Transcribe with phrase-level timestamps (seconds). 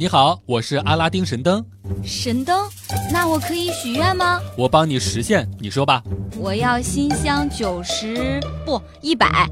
[0.00, 1.64] 你好，我是阿拉丁神灯。
[2.04, 2.56] 神灯？
[3.12, 4.40] 那我可以许愿吗？
[4.56, 6.00] 我帮你实现，你说吧。
[6.36, 9.50] 我要新乡九十不一百，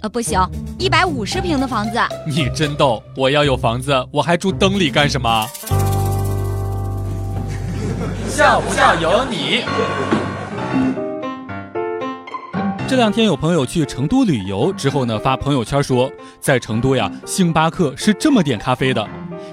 [0.00, 0.40] 呃，不行，
[0.78, 1.98] 一百五十平的房子。
[2.24, 3.02] 你真逗！
[3.16, 5.44] 我要有房子，我还住灯里干什么？
[8.28, 9.64] 笑不笑由你。
[12.86, 16.08] 这两天有朋友去成都旅游之后呢，发朋友圈说，
[16.38, 19.06] 在成都呀，星巴克是这么点咖啡的，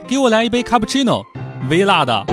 [0.08, 1.26] 给我来一杯卡布奇诺，
[1.68, 2.26] 微辣的。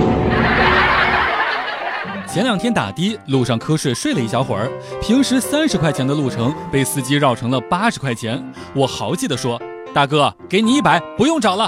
[2.27, 4.69] 前两天打的，路上瞌睡睡了一小会儿，
[5.01, 8.43] 平时三十块钱的路程被司机绕成了八十块钱，
[8.75, 9.59] 我豪气的说
[9.93, 11.67] ：“大哥，给你一百，不用找了。”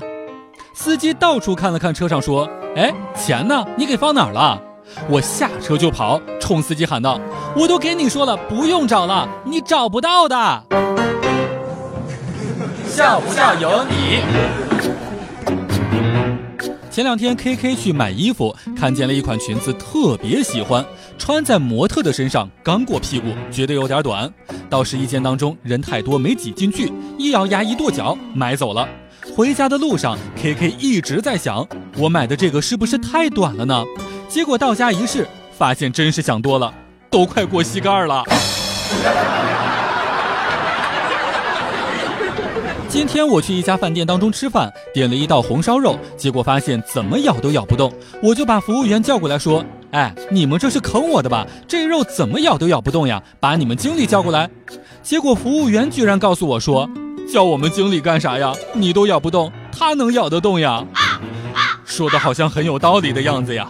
[0.74, 2.48] 司机到处看了看车上，说
[2.78, 3.66] ：“哎，钱呢？
[3.76, 4.62] 你给放哪儿了？”
[5.10, 7.20] 我下车就跑，冲司机喊道
[7.58, 10.36] ：“我都给你说了，不用找了，你找不到的。”
[12.88, 14.65] 笑不笑由你。
[16.96, 20.86] 前两天 K K 去买衣服，看见了一款裙子，特别喜欢，
[21.18, 24.34] 穿在模特的身上刚过屁股，觉得有点短。
[24.70, 28.88] 到试衣间当中人太多没挤进去，一咬牙一跺脚买走了。
[29.36, 33.84] 回家的路上 K K 一直在想，我买的这个是不是太短了呢？
[34.30, 36.74] 结果到家一试，发现真是想多了，
[37.10, 38.24] 都快过膝盖了。
[42.96, 47.92] 今天我去一家饭店当中吃饭，点了一道红烧肉，结果发现怎么咬都咬不动，
[48.24, 51.46] 我就把服务员叫过来说：“哎，你们这是坑我的吧？
[51.68, 53.22] 这肉怎么咬都咬不动呀！
[53.38, 54.50] 把你们经理叫过来。”
[55.04, 56.90] 结果服务员居然告诉我说
[57.30, 58.54] ：“叫我们经理干啥呀？
[58.72, 60.82] 你都咬不动，他能咬得动呀？”
[61.84, 63.70] 说的好像很有道理的样子呀。